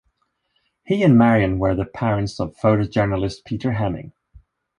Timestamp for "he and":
0.83-1.15